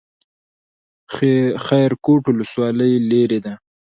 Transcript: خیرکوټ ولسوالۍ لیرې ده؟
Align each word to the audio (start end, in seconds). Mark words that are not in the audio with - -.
خیرکوټ 1.65 2.21
ولسوالۍ 2.29 2.93
لیرې 3.09 3.39
ده؟ 3.45 3.53